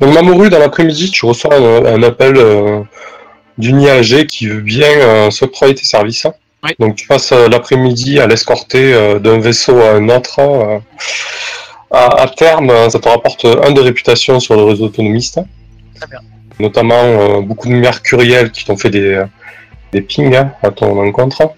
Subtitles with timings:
[0.00, 2.80] Donc Mamoru, dans l'après-midi, tu reçois un, appel euh,
[3.56, 6.26] d'une IAG qui veut bien euh, s'octroyer tes services.
[6.62, 6.70] Oui.
[6.78, 10.38] Donc tu passes euh, l'après-midi à l'escorter euh, d'un vaisseau à un autre.
[10.40, 10.78] euh,
[11.90, 15.40] à, à terme, euh, ça te rapporte un de réputation sur le réseau autonomiste.
[15.94, 16.20] Très bien.
[16.60, 19.22] Notamment beaucoup de mercuriels qui t'ont fait des,
[19.92, 21.52] des pings hein, à ton encontre.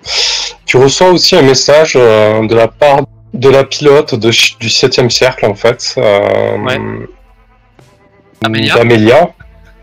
[0.66, 3.00] Tu reçois aussi un message de la part
[3.33, 4.30] de la pilote de,
[4.61, 5.95] du 7 cercle en fait.
[5.97, 6.78] Ouais.
[8.44, 9.30] Amélia D'Amélia.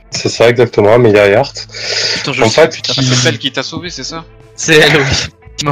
[0.09, 1.53] C'est ça exactement, Amélia Earhart.
[2.15, 2.93] Putain, je En sais, fait, putain.
[2.93, 4.23] qui- C'est elle qui t'a sauvé, c'est ça?
[4.55, 5.65] C'est elle, oui.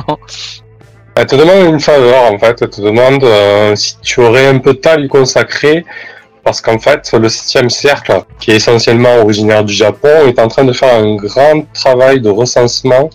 [1.17, 4.57] Elle te demande une faveur en fait, elle te demande euh, si tu aurais un
[4.59, 5.85] peu de temps à lui consacrer,
[6.43, 10.65] parce qu'en fait le 7 cercle, qui est essentiellement originaire du Japon, est en train
[10.65, 13.09] de faire un grand travail de recensement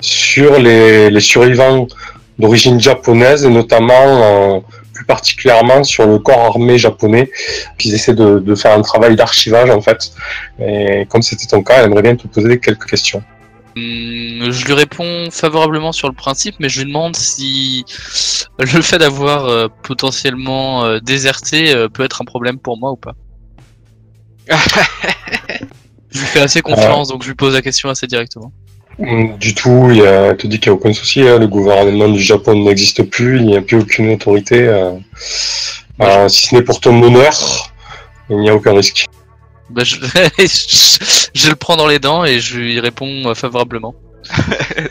[0.00, 1.86] sur les, les survivants
[2.38, 4.60] d'origine japonaise, et notamment euh,
[5.08, 7.30] particulièrement sur le corps armé japonais,
[7.78, 10.12] qu'ils essaient de, de faire un travail d'archivage en fait.
[10.60, 13.22] Et comme c'était ton cas, elle aimerait bien te poser quelques questions.
[13.76, 17.84] Hum, je lui réponds favorablement sur le principe, mais je lui demande si
[18.58, 22.96] le fait d'avoir euh, potentiellement euh, déserté euh, peut être un problème pour moi ou
[22.96, 23.14] pas.
[26.10, 28.52] je lui fais assez confiance, donc je lui pose la question assez directement.
[28.98, 31.38] Mm, Du tout, il y a, elle te dit qu'il n'y a aucun souci, hein,
[31.38, 34.66] le gouvernement du Japon n'existe plus, il n'y a plus aucune autorité.
[34.66, 34.92] euh,
[36.00, 37.32] euh, si ce n'est pour ton honneur,
[38.30, 39.06] il n'y a aucun risque.
[39.70, 39.96] Bah, je...
[40.38, 43.94] je- je le prends dans les dents et je lui réponds euh, favorablement.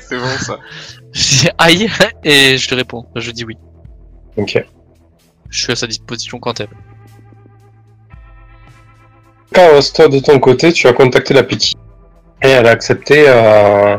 [0.01, 0.57] c'est bon ça.
[1.13, 1.89] Je dis aïe
[2.23, 3.05] et je lui réponds.
[3.15, 3.55] Je dis oui.
[4.37, 4.63] Ok.
[5.49, 6.69] Je suis à sa disposition quand elle.
[9.53, 11.75] Quand toi de ton côté, tu as contacté la Piki
[12.43, 13.97] et elle a accepté, euh,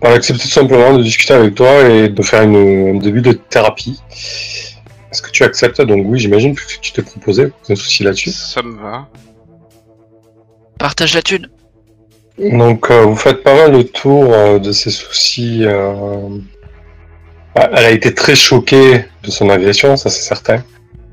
[0.00, 3.22] elle a accepté tout simplement de discuter avec toi et de faire une, un début
[3.22, 4.00] de thérapie.
[5.10, 5.80] Est-ce que tu acceptes?
[5.80, 8.30] Donc oui, j'imagine que tu t'es proposé, aucun souci là-dessus.
[8.30, 9.08] Ça me va.
[10.78, 11.48] Partage la thune.
[12.38, 15.60] Donc euh, vous faites pas mal le tour euh, de ses soucis.
[15.64, 16.28] euh,
[17.54, 20.62] bah, Elle a été très choquée de son agression, ça c'est certain.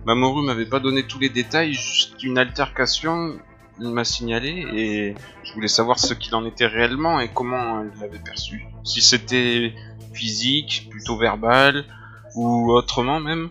[0.06, 3.36] Mamoru m'avait pas donné tous les détails, juste une altercation,
[3.80, 8.20] m'a signalé et je voulais savoir ce qu'il en était réellement et comment elle l'avait
[8.24, 8.66] perçu.
[8.84, 9.74] Si c'était
[10.14, 11.86] physique, plutôt verbal
[12.36, 13.50] ou autrement même.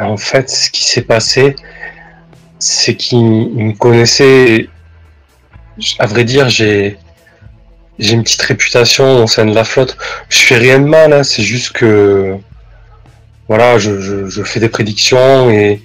[0.00, 1.56] En fait, ce qui s'est passé,
[2.58, 4.68] c'est qu'il il me connaissait.
[5.98, 6.98] À vrai dire, j'ai
[7.98, 9.96] j'ai une petite réputation au sein de la flotte.
[10.28, 12.36] Je fais rien de mal, hein, c'est juste que
[13.48, 15.80] voilà, je fais des prédictions et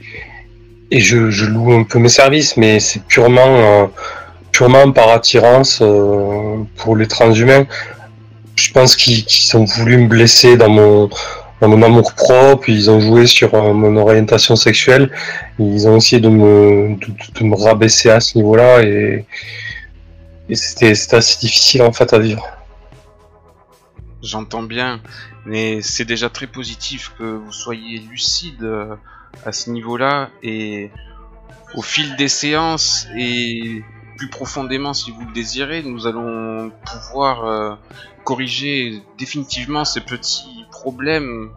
[0.92, 3.86] et je, je loue un peu mes services, mais c'est purement euh,
[4.52, 7.66] purement par attirance euh, pour les transhumains.
[8.56, 11.10] Je pense qu'ils qu'ils ont voulu me blesser dans mon
[11.62, 15.12] dans mon amour propre, ils ont joué sur euh, mon orientation sexuelle,
[15.60, 17.08] ils ont essayé de me, de,
[17.40, 19.26] de me rabaisser à ce niveau-là et,
[20.48, 22.46] et c'était c'était assez difficile en fait à vivre.
[24.22, 25.02] J'entends bien,
[25.46, 28.96] mais c'est déjà très positif que vous soyez lucide euh,
[29.46, 30.92] à ce niveau-là et
[31.76, 33.84] au fil des séances et
[34.18, 37.76] plus profondément si vous le désirez, nous allons pouvoir euh,
[38.26, 41.52] corriger définitivement ces petits problèmes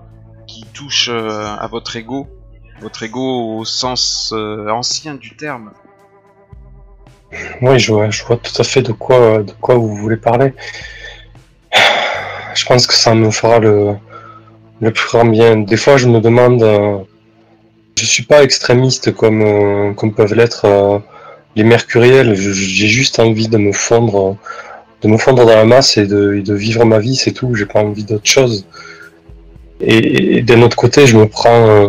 [0.46, 2.28] qui touchent euh, à votre ego,
[2.80, 5.72] votre ego au sens euh, ancien du terme.
[7.62, 10.54] Oui, je vois, je vois tout à fait de quoi, de quoi vous voulez parler.
[12.54, 13.96] Je pense que ça me fera le,
[14.80, 15.56] le plus grand bien.
[15.56, 16.62] Des fois, je me demande,
[17.98, 20.98] je suis pas extrémiste comme, euh, peuvent l'être euh,
[21.56, 22.34] les mercuriels.
[22.34, 24.36] J'ai juste envie de me fondre,
[25.02, 27.54] de me fondre dans la masse et de, vivre ma vie, c'est tout.
[27.54, 28.66] J'ai pas envie d'autre chose.
[29.80, 31.88] Et, d'un autre côté, je me prends euh,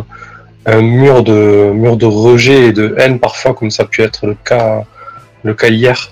[0.66, 4.26] un mur de, mur de rejet et de haine parfois, comme ça a pu être
[4.26, 6.12] le cas, hier.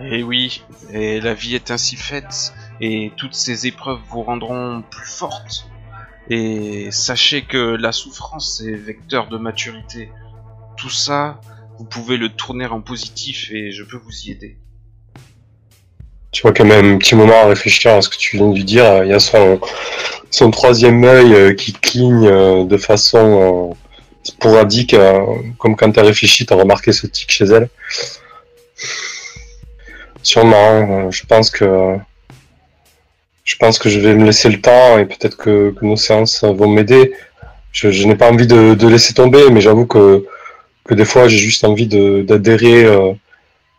[0.00, 0.62] Et oui,
[0.92, 5.66] et la vie est ainsi faite, et toutes ces épreuves vous rendront plus fortes.
[6.30, 10.10] Et sachez que la souffrance est vecteur de maturité.
[10.76, 11.40] Tout ça,
[11.78, 14.58] vous pouvez le tourner en positif et je peux vous y aider.
[16.30, 18.54] Tu vois quand même un petit moment à réfléchir à ce que tu viens de
[18.54, 19.02] lui dire.
[19.04, 19.58] Il y a son,
[20.30, 23.74] son troisième œil euh, qui cligne euh, de façon euh,
[24.22, 25.20] sporadique, euh,
[25.58, 27.68] comme quand tu as réfléchi, tu as remarqué ce tic chez elle.
[30.22, 31.96] Sûrement, euh, je pense que
[33.48, 36.44] je pense que je vais me laisser le temps et peut-être que, que nos séances
[36.44, 37.14] vont m'aider.
[37.72, 40.26] Je, je n'ai pas envie de, de laisser tomber, mais j'avoue que,
[40.84, 43.14] que des fois j'ai juste envie d'adhérer euh,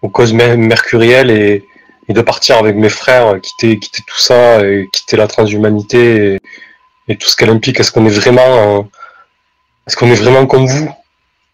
[0.01, 1.63] aux causes mer- mercurielles et,
[2.07, 6.39] et de partir avec mes frères, quitter, quitter tout ça, et quitter la transhumanité et,
[7.07, 7.79] et tout ce qu'elle implique.
[7.79, 8.81] Est-ce qu'on est vraiment, euh,
[9.85, 10.91] est-ce qu'on est vraiment comme vous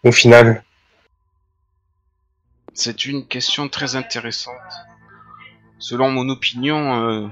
[0.04, 0.64] au final?
[2.72, 4.72] C'est une question très intéressante.
[5.78, 7.26] Selon mon opinion, euh,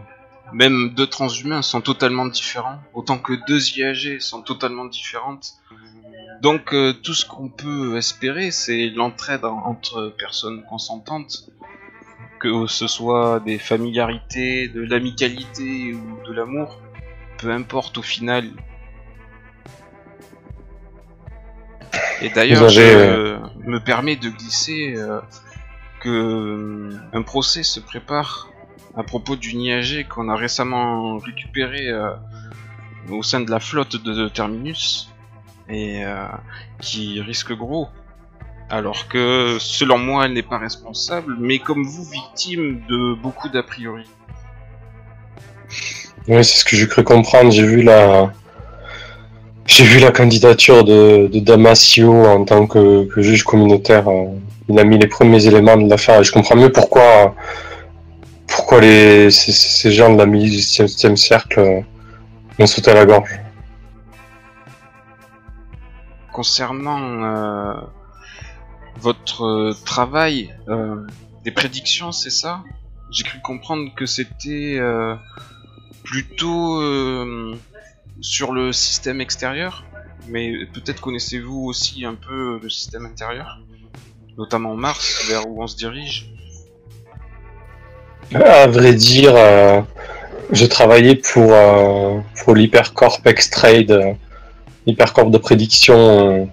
[0.53, 5.55] même deux transhumains sont totalement différents, autant que deux IAG sont totalement différentes.
[6.43, 11.49] Donc euh, tout ce qu'on peut espérer, c'est l'entraide en- entre personnes consentantes,
[12.41, 16.79] que ce soit des familiarités, de l'amicalité ou de l'amour,
[17.39, 18.51] peu importe au final.
[22.21, 25.21] Et d'ailleurs, je me permets de glisser euh,
[26.01, 28.49] que euh, un procès se prépare
[28.97, 32.11] à propos d'une IAG qu'on a récemment récupérée euh,
[33.11, 35.13] au sein de la flotte de, Terminus
[35.69, 36.27] et euh,
[36.81, 37.89] qui risque gros.
[38.71, 43.63] Alors que selon moi elle n'est pas responsable, mais comme vous victime de beaucoup d'a
[43.63, 44.05] priori.
[46.27, 47.51] Oui, c'est ce que j'ai cru comprendre.
[47.51, 48.33] J'ai vu la,
[50.13, 54.09] candidature de, Damasio en tant que, que juge communautaire.
[54.09, 54.27] euh,
[54.69, 57.35] Il a mis les premiers éléments de l'affaire je comprends mieux pourquoi,
[58.55, 61.81] pourquoi les, ces, ces gens de la milice du 17e cercle euh,
[62.59, 63.41] ont sauté à la gorge.
[66.33, 67.75] Concernant euh,
[69.01, 71.05] votre euh, travail, euh,
[71.45, 72.63] des prédictions, c'est ça?
[73.11, 75.15] J'ai cru comprendre que c'était euh,
[76.05, 77.57] plutôt euh,
[78.21, 79.85] sur le système extérieur,
[80.29, 83.61] mais peut-être connaissez-vous aussi un peu le système intérieur,
[84.39, 86.34] notamment Mars, vers où on se dirige?
[88.33, 89.81] À vrai dire, euh,
[90.51, 94.13] je travaillais pour, euh, pour l'Hypercorp X-Trade, euh,
[94.87, 96.45] l'Hypercorp de prédiction euh,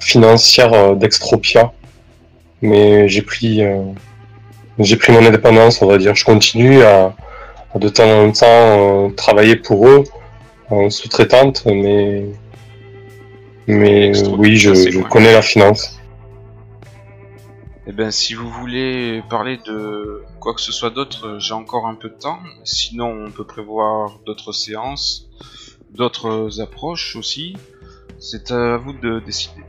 [0.00, 1.72] financière euh, d'Extropia.
[2.60, 3.82] Mais j'ai pris, euh,
[4.78, 6.14] j'ai pris mon indépendance, on va dire.
[6.14, 7.14] Je continue à,
[7.74, 10.04] à de temps en temps euh, travailler pour eux
[10.70, 12.24] en sous-traitante, mais,
[13.66, 15.98] mais oui, je, je connais la finance.
[17.84, 21.96] Eh ben, si vous voulez parler de quoi que ce soit d'autre, j'ai encore un
[21.96, 22.38] peu de temps.
[22.64, 25.28] Sinon, on peut prévoir d'autres séances,
[25.90, 27.56] d'autres approches aussi.
[28.20, 29.62] C'est à vous de décider.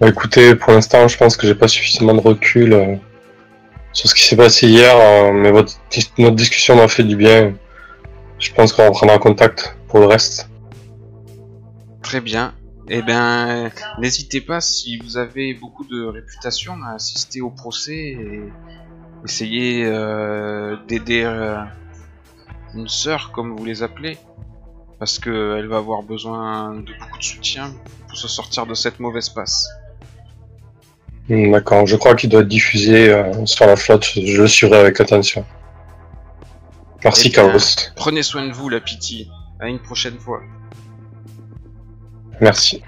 [0.00, 2.96] Bah, écoutez, pour l'instant, je pense que j'ai pas suffisamment de recul euh,
[3.92, 5.74] sur ce qui s'est passé hier, euh, mais votre,
[6.16, 7.52] notre discussion m'a fait du bien.
[8.38, 10.48] Je pense qu'on reprendra contact pour le reste.
[12.02, 12.54] Très bien.
[12.88, 18.42] Eh ben, n'hésitez pas si vous avez beaucoup de réputation à assister au procès et
[19.24, 21.56] essayer euh, d'aider euh,
[22.74, 24.18] une sœur, comme vous les appelez,
[24.98, 27.72] parce que elle va avoir besoin de beaucoup de soutien
[28.08, 29.68] pour se sortir de cette mauvaise passe.
[31.28, 34.78] Hmm, D'accord, je crois qu'il doit être diffusé euh, sur la flotte, je le suivrai
[34.78, 35.44] avec attention.
[37.04, 37.60] Merci Eh bien, Carlos.
[37.96, 39.28] Prenez soin de vous, la pitié.
[39.58, 40.40] À une prochaine fois.
[42.40, 42.82] Merci.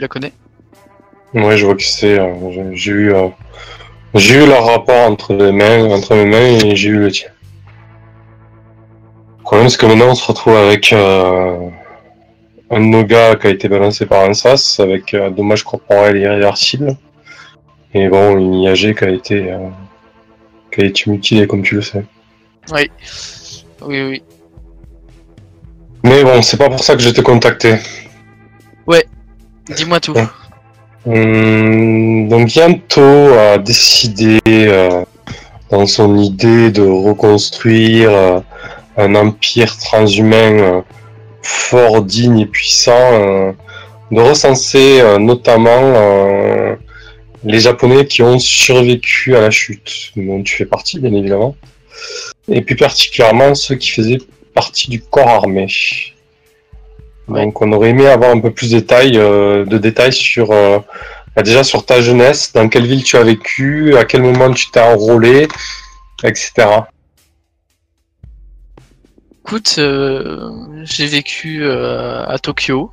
[0.00, 0.32] Tu la connais?
[1.34, 2.18] Ouais, je vois que c'est.
[2.18, 3.28] euh, j'ai- eu, euh,
[4.14, 7.28] j'ai eu leur rapport entre les mains, entre mes mains et j'ai eu le tien.
[9.40, 11.68] Le problème, c'est que maintenant, on se retrouve avec euh,
[12.70, 16.16] un de nos gars qui a été balancé par un sas avec euh, dommage corporel
[16.16, 16.96] irréversible.
[17.92, 19.54] Et bon, une IAG qui a été,
[20.72, 22.04] qui a été mutilée, comme tu le sais.
[22.72, 22.90] Oui.
[23.82, 24.22] Oui, oui.
[26.04, 27.74] Mais bon, c'est pas pour ça que je t'ai contacté.
[29.80, 30.14] Dis-moi tout.
[31.06, 35.06] Hum, donc bientôt a décidé euh,
[35.70, 38.40] dans son idée de reconstruire euh,
[38.98, 40.80] un empire transhumain euh,
[41.42, 43.54] fort, digne et puissant,
[44.10, 46.76] de recenser notamment
[47.42, 51.56] les Japonais qui ont survécu à la chute, dont tu fais partie bien évidemment,
[52.50, 54.20] et plus particulièrement ceux qui faisaient
[54.52, 55.68] partie du corps armé.
[57.30, 57.44] Ouais.
[57.44, 60.78] Donc on aurait aimé avoir un peu plus de détails, euh, de détails sur euh,
[61.36, 64.70] bah, déjà sur ta jeunesse, dans quelle ville tu as vécu, à quel moment tu
[64.70, 65.46] t'es enrôlé,
[66.24, 66.52] etc.
[69.44, 70.50] Écoute, euh,
[70.82, 72.90] j'ai vécu à Tokyo,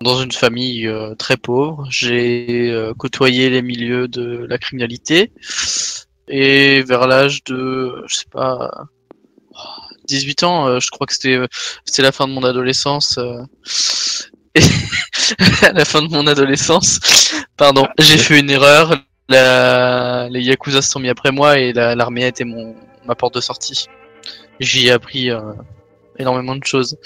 [0.00, 1.86] dans une famille très pauvre.
[1.90, 5.32] J'ai côtoyé les milieux de la criminalité.
[6.28, 8.88] Et vers l'âge de, je sais pas,
[10.06, 11.46] 18 ans, euh, je crois que c'était euh,
[11.84, 13.18] c'était la fin de mon adolescence.
[13.18, 13.42] euh,
[15.74, 18.96] la fin de mon adolescence, pardon, j'ai fait une erreur.
[19.28, 20.28] La...
[20.30, 23.34] Les Yakuza se sont mis après moi et la- l'armée a été mon ma porte
[23.34, 23.86] de sortie.
[24.60, 25.30] J'y ai appris
[26.18, 26.96] énormément de choses.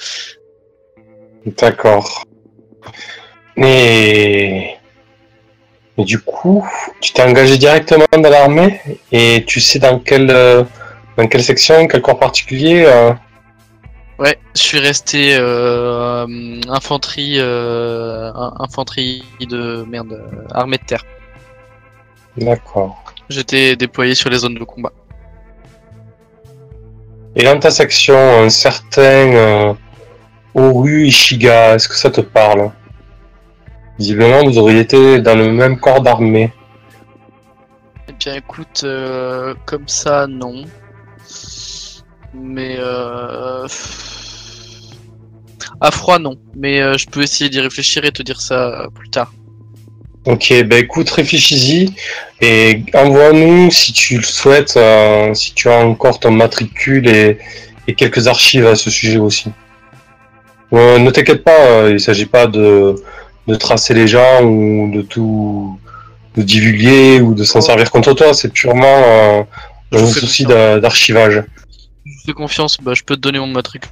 [1.46, 2.24] D'accord.
[3.56, 4.74] Et...
[5.98, 6.66] et du coup,
[7.00, 8.80] tu t'es engagé directement dans l'armée
[9.12, 10.64] et tu sais dans euh,
[11.20, 13.12] dans quelle section, quel corps particulier euh,
[14.18, 16.26] Ouais, je suis resté euh,
[16.68, 20.22] infanterie euh, in- infanterie de merde
[20.52, 21.04] armée de terre.
[22.36, 23.02] D'accord.
[23.28, 24.92] J'étais déployé sur les zones de combat.
[27.36, 29.76] Et dans ta section, un certain
[30.54, 32.70] Oru Ishiga, est-ce que ça te parle?
[33.98, 36.52] Visiblement, vous auriez été dans le même corps d'armée.
[38.08, 38.84] Eh bien, écoute,
[39.66, 40.64] comme ça, non.
[42.34, 43.66] Mais euh...
[45.80, 46.36] à froid, non.
[46.56, 49.32] Mais euh, je peux essayer d'y réfléchir et te dire ça euh, plus tard.
[50.26, 51.94] Ok, bah écoute, réfléchis-y
[52.42, 57.38] et envoie-nous si tu le souhaites, euh, si tu as encore ton matricule et,
[57.88, 59.50] et quelques archives à ce sujet aussi.
[60.74, 62.94] Euh, ne t'inquiète pas, euh, il s'agit pas de,
[63.46, 65.78] de tracer les gens ou de tout
[66.36, 69.42] de divulguer ou de s'en servir contre toi, c'est purement euh,
[69.90, 71.42] Je un souci d'archivage.
[72.04, 73.90] Je fais confiance, bah, je peux te donner mon matricule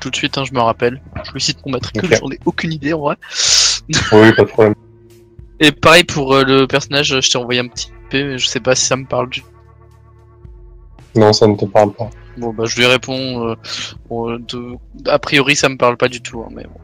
[0.00, 1.00] tout de suite, hein, je me rappelle.
[1.24, 3.16] Je lui cite mon matricule, j'en ai aucune idée en vrai.
[4.12, 4.74] Oui, pas de problème.
[5.60, 8.60] Et pareil pour euh, le personnage, je t'ai envoyé un petit P, mais je sais
[8.60, 9.42] pas si ça me parle du
[11.14, 12.10] Non, ça ne te parle pas.
[12.36, 13.48] Bon bah je lui réponds.
[13.48, 13.54] euh,
[14.08, 14.74] bon, euh, de...
[15.06, 16.80] A priori ça me parle pas du tout, hein, mais bon.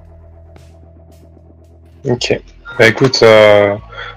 [2.12, 2.40] Ok.
[2.78, 3.74] Bah écoute, euh,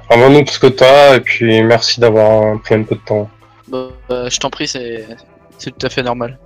[0.09, 3.29] envoie-nous tout ce que t'as et puis merci d'avoir pris un peu de temps.
[3.67, 3.89] Bah,
[4.29, 5.07] je t'en prie, c'est
[5.63, 6.37] c'est tout à fait normal.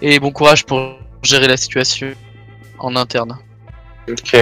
[0.00, 0.78] Et bon courage pour
[1.22, 2.08] gérer la situation
[2.78, 3.36] en interne.
[4.08, 4.36] Ok.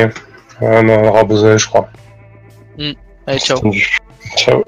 [0.61, 1.89] On en aura besoin, je crois.
[3.27, 3.59] Allez ciao.
[4.37, 4.63] Ciao.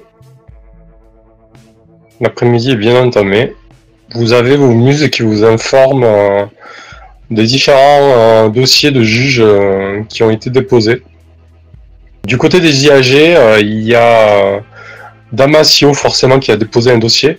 [2.21, 3.55] L'après-midi est bien entamé.
[4.15, 6.47] Vous avez vos muses qui vous informent euh,
[7.31, 11.03] des différents euh, dossiers de juges euh, qui ont été déposés.
[12.25, 14.61] Du côté des IAG, il y a
[15.33, 17.39] Damasio forcément qui a déposé un dossier.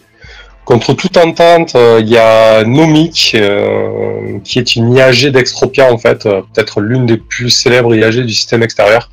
[0.68, 5.98] Contre toute entente, euh, il y a Nomic euh, qui est une IAG d'Extropia en
[5.98, 9.10] fait, euh, peut-être l'une des plus célèbres IAG du système extérieur.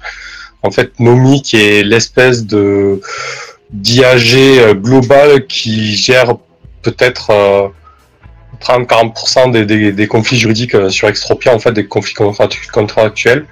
[0.65, 3.01] En fait, Nomi qui est l'espèce de
[3.71, 6.35] d'IAG global qui gère
[6.83, 7.69] peut-être euh,
[8.61, 13.47] 30-40% des, des, conflits juridiques sur Extropia, en fait, des conflits contractu- contractuels.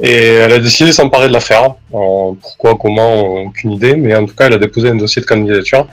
[0.00, 1.74] Et elle a décidé de s'emparer de l'affaire.
[1.90, 5.86] Pourquoi, comment, aucune idée, mais en tout cas, elle a déposé un dossier de candidature.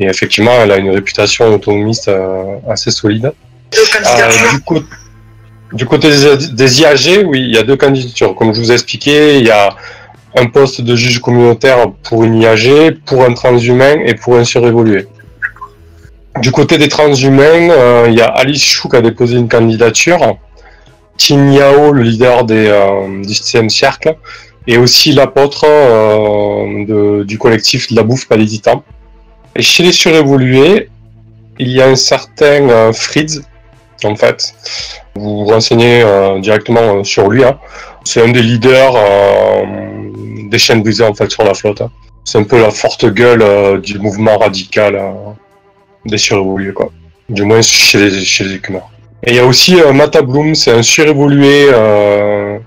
[0.00, 3.32] Et effectivement, elle a une réputation autonomiste euh, assez solide.
[3.76, 4.82] Euh, du, co-
[5.72, 8.34] du côté des, des IAG, oui, il y a deux candidatures.
[8.34, 9.70] Comme je vous ai expliqué, il y a
[10.36, 15.06] un poste de juge communautaire pour une IAG, pour un transhumain et pour un surévolué.
[16.40, 20.36] Du côté des transhumains, euh, il y a Alice Chou qui a déposé une candidature,
[21.16, 24.16] Tin Yao, le leader des, euh, du 7 cercle,
[24.66, 28.80] et aussi l'apôtre euh, du collectif de la bouffe titans.
[29.56, 30.88] Et chez les surévolués,
[31.58, 33.42] il y a un certain euh, Fritz,
[34.04, 34.54] en fait.
[35.14, 37.44] Vous vous renseignez euh, directement euh, sur lui.
[37.44, 37.58] hein.
[38.04, 39.62] C'est un des leaders euh,
[40.50, 41.80] des chaînes brisées en fait sur la flotte.
[41.82, 41.90] hein.
[42.24, 44.98] C'est un peu la forte gueule du mouvement radical
[46.06, 46.90] des surévolués, quoi.
[47.28, 48.90] Du moins chez les, chez les écumeurs.
[49.26, 52.58] Et il y a aussi euh, Mata Bloom, c'est un surévolué, euh,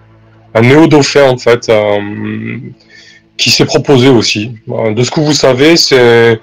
[0.56, 2.58] un néo-dauphin en fait, euh,
[3.38, 4.56] qui s'est proposé aussi.
[4.68, 6.40] De ce que vous savez, c'est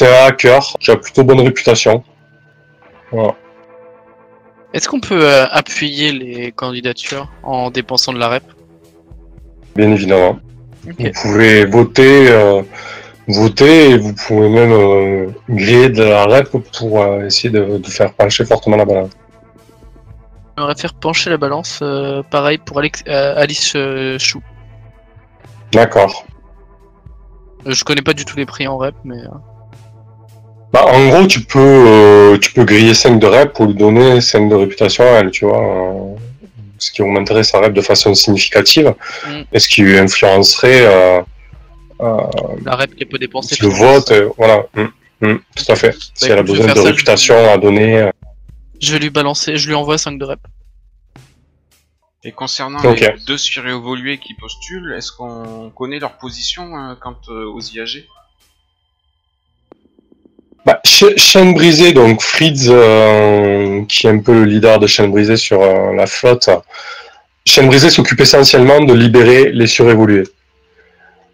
[0.00, 2.02] un hacker qui a plutôt bonne réputation.
[3.12, 3.36] Voilà.
[4.72, 8.42] Est-ce qu'on peut euh, appuyer les candidatures en dépensant de la rep?
[9.76, 10.40] Bien évidemment.
[10.82, 12.62] Vous pouvez voter, euh,
[13.28, 17.86] voter et vous pouvez même euh, griller de la rep pour euh, essayer de, de
[17.86, 19.12] faire pencher fortement la balance.
[20.56, 24.40] J'aimerais faire pencher la balance, euh, pareil pour Alex, euh, Alice euh, Chou.
[25.72, 26.24] D'accord.
[27.66, 29.16] Je connais pas du tout les prix en rep, mais
[30.72, 34.48] Bah, en gros, tu peux, tu peux griller 5 de rep pour lui donner 5
[34.48, 36.16] de réputation à elle, tu vois.
[36.78, 38.94] ce qui augmenterait sa rep de façon significative
[39.26, 39.42] Mm.
[39.52, 40.82] et ce qui influencerait
[41.98, 43.56] la rep qu'elle peut dépenser.
[43.60, 44.12] le vote.
[44.36, 44.64] voilà.
[44.74, 45.94] Mm, mm, tout à fait.
[46.14, 48.10] Si elle a besoin de ça, je- réputation à donner.
[48.80, 50.40] Je vais lui balancer, je lui envoie 5 de rep.
[52.22, 52.80] Et concernant
[53.16, 58.06] les deux surévolués qui postulent, est-ce qu'on connaît leur position euh, quant euh, aux IAG
[60.64, 65.10] Bah, Ch- Chaîne Brisée, donc Fritz, euh, qui est un peu le leader de Chaîne
[65.10, 66.48] Brisée sur euh, la flotte,
[67.44, 70.26] Chaîne Brisée s'occupe essentiellement de libérer les surévolués.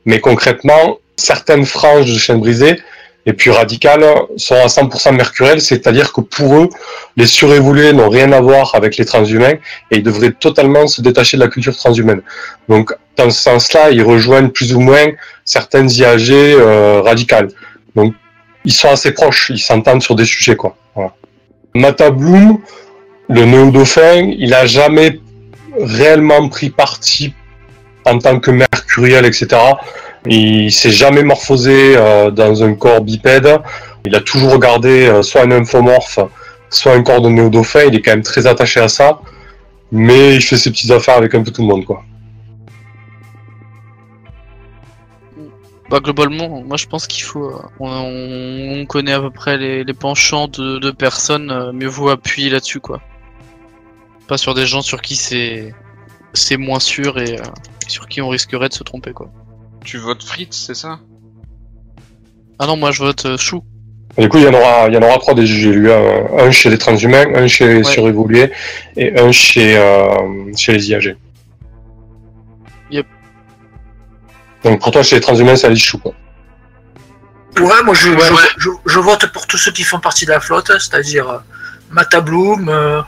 [0.06, 2.80] Mais concrètement, certaines franges de Chaîne Brisée,
[3.26, 4.04] les plus radicales,
[4.36, 6.68] sont à 100% mercurielles, c'est-à-dire que pour eux,
[7.16, 9.54] les surévolués n'ont rien à voir avec les transhumains
[9.90, 12.22] et ils devraient totalement se détacher de la culture transhumaine.
[12.68, 15.08] Donc, dans ce sens-là, ils rejoignent plus ou moins
[15.44, 17.48] certaines IAG euh, radicales.
[17.94, 18.14] Donc,
[18.64, 20.76] ils sont assez proches, ils s'entendent sur des sujets, quoi.
[20.94, 21.12] Voilà.
[21.74, 22.58] Mata Bloom,
[23.28, 25.20] le néo-dauphin, il a jamais
[25.78, 27.34] réellement pris parti
[28.04, 29.56] en tant que mercuriel, etc.
[30.26, 33.58] Il s'est jamais morphosé euh, dans un corps bipède.
[34.04, 36.18] Il a toujours regardé euh, soit un infomorphe,
[36.68, 37.84] soit un corps de néo-dauphin.
[37.88, 39.20] Il est quand même très attaché à ça.
[39.92, 42.04] Mais il fait ses petites affaires avec un peu tout le monde, quoi.
[45.88, 47.50] Bah globalement, moi je pense qu'il faut.
[47.50, 52.78] euh, On, on connaît à peu près les, penchants de, personnes, mieux vaut appuyer là-dessus
[52.78, 53.00] quoi.
[54.28, 57.40] Pas sur des gens sur qui c'est moins sûr et
[57.88, 59.32] sur qui on risquerait de se tromper quoi.
[59.84, 60.98] Tu votes Fritz, c'est ça?
[62.58, 63.62] Ah non, moi je vote euh, Chou.
[64.18, 65.72] Et du coup, il y en aura, il y en aura trois des jugés.
[65.72, 67.84] Lui, un, un chez les transhumains, un chez les Ouais.
[67.84, 68.52] surévolués
[68.96, 71.16] et un chez, euh, chez les IAG.
[72.90, 73.06] Yep.
[74.64, 76.12] Donc pour toi, chez les transhumains, c'est Alice Chou, quoi.
[77.58, 78.38] Ouais, moi je, Ouais, je, ouais.
[78.58, 81.38] je- je vote pour tous ceux qui font partie de la flotte, c'est-à-dire euh,
[81.90, 83.00] Mata Bloom, euh,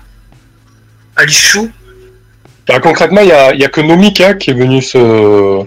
[1.17, 1.71] Alice Chou.
[2.69, 5.65] Bah, concrètement, il y a, il y a que Nomika qui est venu se,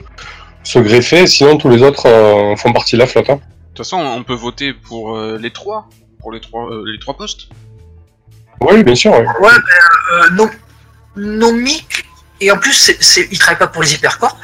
[0.65, 3.29] se greffer, sinon tous les autres euh, font partie de la flotte.
[3.29, 3.35] Hein.
[3.35, 5.87] De toute façon, on peut voter pour euh, les trois,
[6.19, 7.47] pour les trois, euh, les trois postes.
[8.61, 9.11] Oui, bien sûr.
[9.13, 9.25] oui.
[9.41, 10.49] Ouais, ben, euh, Nom-
[11.17, 12.05] Nomic,
[12.41, 14.37] et en plus, c'est, c'est, il travaille pas pour les hypercorps.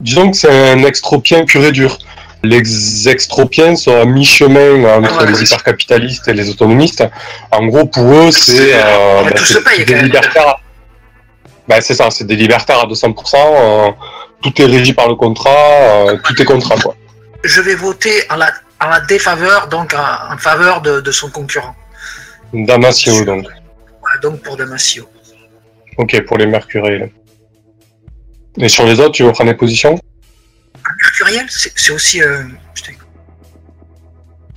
[0.00, 1.98] Disons que c'est un extropien pur et dur.
[2.44, 5.44] Les extropiens sont à mi-chemin entre Ouais, les ouais.
[5.44, 7.04] hypercapitalistes et les autonomistes.
[7.52, 10.04] En gros, pour eux, c'est euh, Mais bah, des même.
[10.06, 10.56] libertaires.
[11.68, 13.94] Bah, c'est ça, c'est des libertaires à 200%.
[14.42, 16.96] Tout est régi par le contrat, euh, tout est contrat, quoi.
[17.44, 21.30] Je vais voter en la, en la défaveur, donc en, en faveur de, de son
[21.30, 21.74] concurrent.
[22.52, 23.44] Damasio, donc.
[23.46, 25.08] Ouais, donc pour Damasio.
[25.98, 27.10] Ok, pour les mercuriels.
[28.58, 29.98] Et sur les autres, tu veux prendre des positions?
[31.00, 32.22] Mercuriel, c'est, aussi.
[32.22, 32.44] Euh.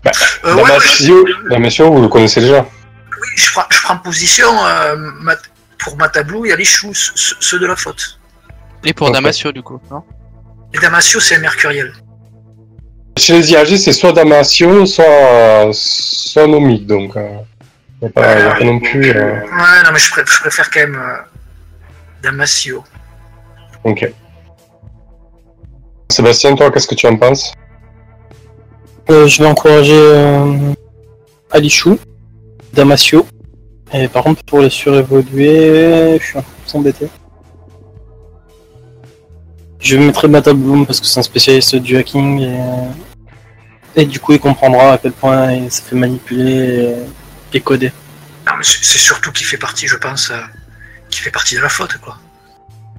[0.03, 0.11] Bah,
[0.43, 2.61] Euh, ouais, ouais, Damasio, Damasio, vous le connaissez déjà.
[2.63, 7.59] oui, je, prends, je prends position euh, Mat- pour Matablou et Alice Chou, ceux ceux
[7.59, 8.19] de la flotte.
[8.85, 9.11] Et pour.
[9.11, 10.03] Damasio du coup, non
[10.73, 11.91] Et Damasio, c'est Mercuriel.
[13.17, 17.15] Chez les IAG, c'est soit Damasio, soit, soit Nomic, donc.
[17.15, 17.37] Euh,
[18.13, 19.09] pas, pas non plus.
[19.11, 21.17] euh, Ouais, non, mais je, je préfère quand même euh,
[22.21, 22.83] Damasio.
[23.83, 24.11] Ok.
[26.11, 27.53] Sébastien, toi, qu'est-ce que tu en penses?
[29.09, 30.73] Euh, je vais encourager euh,
[31.51, 31.97] Alichou,
[32.73, 33.25] Damasio.
[33.93, 37.07] Et par contre, pour les surévoluer, je suis un peu embêté.
[39.85, 44.31] Je mettrai Mata Bloom parce que c'est un spécialiste du hacking et, et du coup
[44.33, 46.95] il comprendra à quel point il se fait manipuler
[47.53, 47.91] et, et coder.
[48.47, 50.41] Non, mais c'est surtout qu'il fait partie, je pense, euh,
[51.11, 52.17] qui fait partie de la flotte, quoi.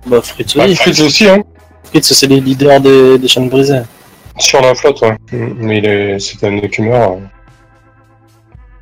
[0.06, 0.76] Bah Fritz bah, aussi.
[0.76, 1.42] Fritz aussi, hein
[1.82, 3.82] Fritz c'est les leaders des, des chaînes brisées.
[4.38, 5.16] Sur la flotte, ouais.
[5.32, 7.16] Mais il est, c'est un écumeur.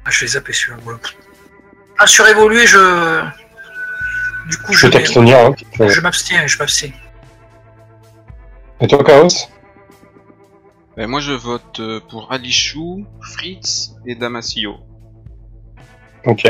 [0.04, 0.76] Ah, je vais zapper celui-là.
[0.84, 0.94] ouais.
[1.98, 3.22] Ah, surévolué, je.
[4.50, 5.54] Du coup, Je je, t'abstenir, hein.
[5.88, 6.90] Je m'abstiens, je m'abstiens.
[8.80, 9.28] Et toi, Chaos
[10.96, 14.76] Ben, moi, je vote euh, pour Alichou, Fritz et Damasio.
[16.26, 16.46] Ok.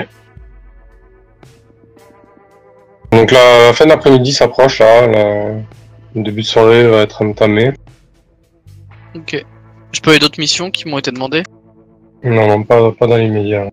[3.12, 5.54] Donc la fin d'après-midi s'approche là, la-
[6.14, 7.72] le début de soirée va être entamé.
[9.14, 9.44] Ok.
[9.92, 11.42] Je peux avoir d'autres missions qui m'ont été demandées?
[12.24, 13.70] Non, non, pas, pas dans l'immédiat.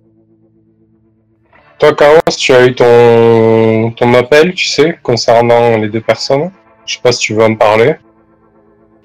[1.80, 6.52] Toi, Chaos, tu as eu ton, ton appel, tu sais, concernant les deux personnes.
[6.86, 7.96] Je sais pas si tu veux en parler.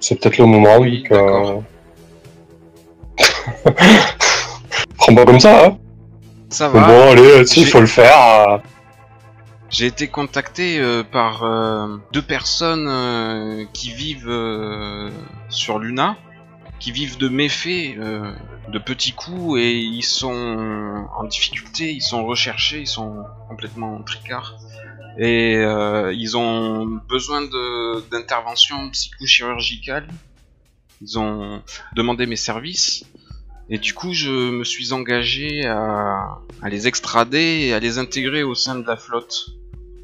[0.01, 1.63] C'est peut-être le moment, Oui, donc, euh, d'accord.
[4.99, 5.79] Prends pas comme ça, hein.
[6.51, 6.87] Ça va.
[6.87, 8.17] Bon, allez, J'ai- faut le faire.
[8.49, 8.59] euh.
[9.69, 14.31] J'ai été contacté euh, par euh, deux personnes euh, qui vivent
[15.49, 16.17] sur Luna,
[16.79, 22.81] qui vivent de méfaits, de petits coups, et ils sont en difficulté, ils sont recherchés,
[22.81, 24.55] ils sont complètement tricards.
[25.19, 30.07] Et euh, ils ont besoin de- d'intervention psychochirurgicale.
[31.01, 31.63] Ils ont
[31.95, 33.05] demandé mes services.
[33.69, 38.43] Et du coup, je me suis engagé à, à les extrader et à les intégrer
[38.43, 39.47] au sein de la flotte.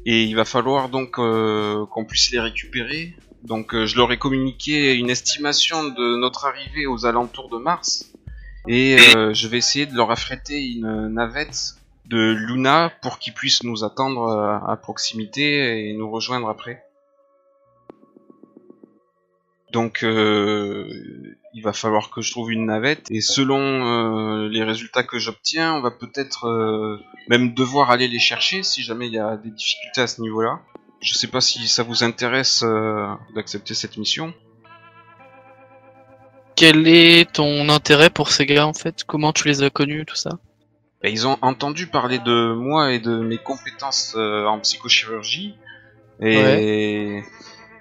[0.05, 3.15] Et il va falloir donc euh, qu'on puisse les récupérer.
[3.43, 8.11] Donc euh, je leur ai communiqué une estimation de notre arrivée aux alentours de mars.
[8.67, 13.63] Et euh, je vais essayer de leur affréter une navette de Luna pour qu'ils puissent
[13.63, 16.83] nous attendre euh, à proximité et nous rejoindre après.
[19.71, 20.87] Donc euh,
[21.53, 25.73] il va falloir que je trouve une navette et selon euh, les résultats que j'obtiens,
[25.75, 30.01] on va peut-être même devoir aller les chercher si jamais il y a des difficultés
[30.01, 30.59] à ce niveau-là.
[31.01, 32.63] Je sais pas si ça vous intéresse
[33.35, 34.33] d'accepter cette mission.
[36.55, 39.03] Quel est ton intérêt pour ces gars en fait?
[39.03, 40.37] Comment tu les as connus, tout ça?
[41.03, 45.57] Bah, ils ont entendu parler de moi et de mes compétences euh, en psychochirurgie
[46.21, 47.21] et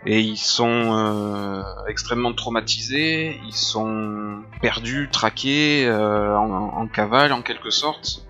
[0.04, 7.40] et ils sont euh, extrêmement traumatisés, ils sont perdus, traqués, euh, en, en cavale en
[7.42, 8.26] quelque sorte.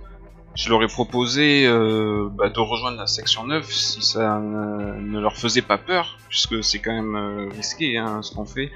[0.54, 5.34] Je leur ai proposé bah, de rejoindre la section 9 si ça ne, ne leur
[5.38, 8.70] faisait pas peur, puisque c'est quand même risqué hein, ce qu'on fait.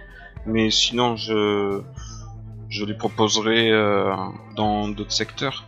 [0.47, 1.83] Mais sinon, je,
[2.71, 3.73] je les proposerai
[4.55, 5.67] dans d'autres secteurs.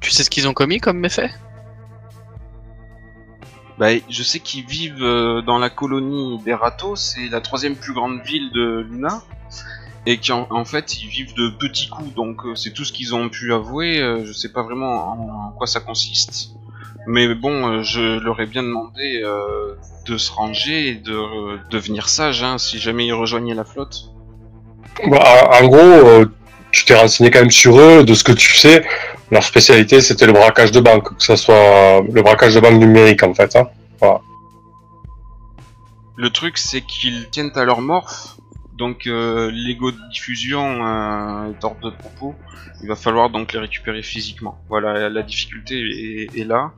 [0.00, 1.30] Tu sais ce qu'ils ont commis comme méfait
[3.78, 7.92] Bah, je sais qu'ils vivent euh, dans la colonie des Ratos, c'est la troisième plus
[7.92, 9.22] grande ville de Luna,
[10.06, 13.14] et qu'en en fait ils vivent de petits coups, donc euh, c'est tout ce qu'ils
[13.14, 14.00] ont pu avouer.
[14.00, 16.50] euh, je sais pas vraiment en, en quoi ça consiste,
[17.06, 19.74] mais bon, je leur ai bien demandé euh,
[20.06, 24.10] de se ranger et de euh, devenir sages hein, si jamais ils rejoignaient la flotte.
[25.08, 26.26] Bah, en gros, euh,
[26.72, 28.84] tu t'es renseigné quand même sur eux, de ce que tu sais.
[29.30, 33.22] Leur spécialité, c'était le braquage de banque, que ce soit le braquage de banque numérique
[33.22, 33.56] en fait.
[33.56, 33.68] Hein.
[36.16, 38.36] Le truc, c'est qu'ils tiennent à leur morph,
[38.76, 42.34] donc euh, l'ego de diffusion euh, est hors de propos.
[42.82, 44.58] Il va falloir donc les récupérer physiquement.
[44.68, 46.72] Voilà, la difficulté est, est là,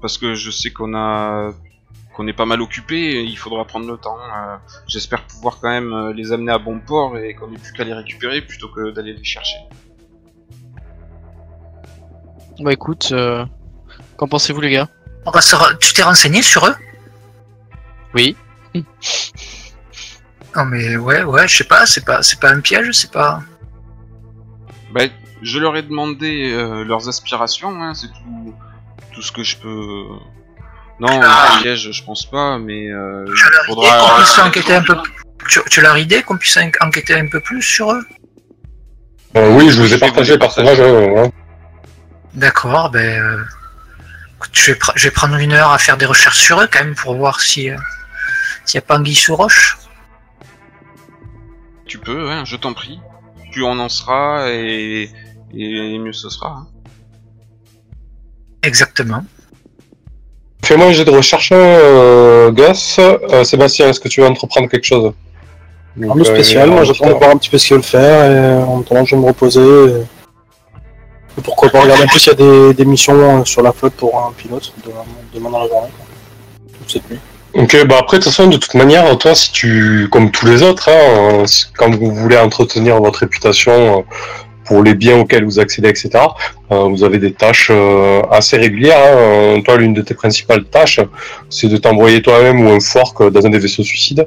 [0.00, 1.52] parce que je sais qu'on a
[2.18, 4.18] qu'on est pas mal occupé, il faudra prendre le temps.
[4.18, 4.56] Euh,
[4.88, 7.84] J'espère pouvoir quand même euh, les amener à bon port et qu'on ait plus qu'à
[7.84, 9.56] les récupérer plutôt que d'aller les chercher.
[12.58, 13.44] Bah écoute, euh,
[14.16, 14.88] qu'en pensez-vous les gars?
[15.26, 16.74] On va se re- Tu t'es renseigné sur eux?
[18.14, 18.36] Oui.
[20.56, 23.42] Non mais ouais, ouais, je sais pas, c'est pas, c'est pas un piège, c'est pas.
[24.92, 25.02] Bah,
[25.42, 28.54] je leur ai demandé euh, leurs aspirations, hein, c'est tout,
[29.12, 30.04] tout ce que je peux.
[31.00, 31.54] Non, Ah.
[31.58, 33.98] un piège, je pense pas, mais euh, Tu as il leur idée faudra.
[34.16, 34.96] qu'on puisse enquêter un peu.
[35.48, 38.04] Tu, tu as leur idée qu'on puisse en- enquêter un peu plus sur eux?
[39.36, 40.80] Euh, oui, je vous ai partagé le personnage.
[42.34, 43.22] D'accord, ben.
[43.22, 43.44] euh,
[44.52, 46.80] je, vais pr- je vais prendre une heure à faire des recherches sur eux quand
[46.84, 47.70] même pour voir si.
[47.70, 47.76] euh,
[48.64, 49.78] S'il n'y a pas anguille sous roche.
[51.86, 53.00] Tu peux, hein, je t'en prie.
[53.52, 55.10] Plus on en sera et,
[55.54, 56.48] et mieux ce sera.
[56.50, 56.66] hein.
[58.62, 59.24] Exactement.
[60.64, 62.98] Fais-moi un jet de recherche, euh, Gus.
[62.98, 65.12] Euh, Sébastien, est-ce que tu veux entreprendre quelque chose?
[66.00, 68.62] Un peu spécial, moi j'attends de voir un petit peu ce qu'ils veulent faire et
[68.62, 69.60] en même temps je vais me reposer.
[69.60, 70.02] Et...
[71.38, 73.72] et pourquoi pas regarder en plus il y a des, des missions euh, sur la
[73.72, 75.88] flotte pour un pilote demain, demain dans la journée.
[75.96, 76.06] quoi.
[76.78, 77.18] Toute cette nuit.
[77.54, 80.62] Ok, bah après, de toute façon, de toute manière, toi, si tu, comme tous les
[80.62, 81.44] autres, hein,
[81.76, 84.02] quand vous voulez entretenir votre réputation euh,
[84.68, 86.10] pour les biens auxquels vous accédez, etc.,
[86.70, 88.98] euh, vous avez des tâches euh, assez régulières.
[88.98, 89.16] hein.
[89.16, 91.00] Euh, Toi, l'une de tes principales tâches,
[91.48, 94.26] c'est de t'envoyer toi-même ou un fork dans un des vaisseaux suicides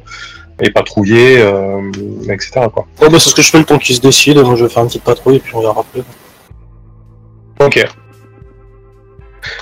[0.63, 1.81] et patrouiller, euh,
[2.29, 2.51] etc.
[2.73, 2.85] Quoi.
[2.99, 4.43] Bah, c'est ce que je fais le temps qu'ils se décident.
[4.43, 6.03] Moi je vais faire une petite patrouille et puis on verra après.
[7.65, 7.87] Ok.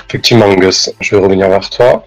[0.10, 2.06] Effectivement, Gus, je vais revenir vers toi.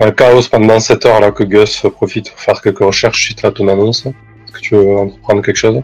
[0.00, 3.68] Euh, Chaos, pendant cette heure-là que Gus profite pour faire quelques recherches suite à ton
[3.68, 5.80] annonce, est-ce que tu veux entreprendre quelque chose?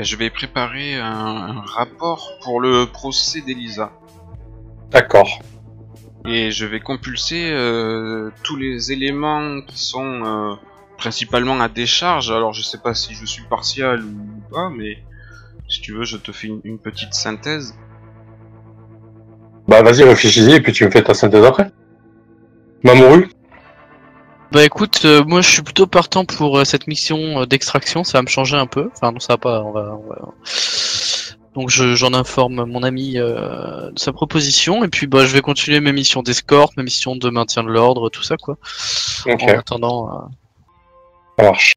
[0.00, 3.92] Bah, je vais préparer un, un rapport pour le procès d'Elisa.
[4.90, 5.42] D'accord.
[6.24, 10.54] Et je vais compulser euh, tous les éléments qui sont euh,
[10.96, 12.30] principalement à décharge.
[12.30, 15.04] Alors je sais pas si je suis partial ou pas, mais
[15.68, 17.74] si tu veux, je te fais une, une petite synthèse.
[19.68, 21.70] Bah vas-y, réfléchis-y et puis tu me fais ta synthèse après.
[22.84, 23.28] Mamoru?
[24.52, 28.18] Bah écoute, euh, moi je suis plutôt partant pour euh, cette mission euh, d'extraction, ça
[28.18, 28.90] va me changer un peu.
[28.96, 29.96] Enfin non, ça va pas, on va...
[29.96, 30.32] on va-
[31.54, 35.40] Donc je- j'en informe mon ami euh, de sa proposition, et puis bah je vais
[35.40, 38.56] continuer mes missions d'escorte, mes missions de maintien de l'ordre, tout ça quoi.
[39.26, 40.08] Ok, En attendant...
[40.08, 40.20] euh,
[41.38, 41.74] ça marche.